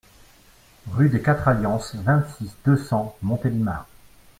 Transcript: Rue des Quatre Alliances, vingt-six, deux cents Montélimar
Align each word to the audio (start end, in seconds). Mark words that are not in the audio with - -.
Rue 0.89 1.09
des 1.09 1.21
Quatre 1.21 1.47
Alliances, 1.47 1.93
vingt-six, 1.93 2.51
deux 2.65 2.75
cents 2.75 3.15
Montélimar 3.21 3.85